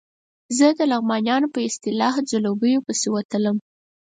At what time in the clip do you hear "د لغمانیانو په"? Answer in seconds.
0.77-1.59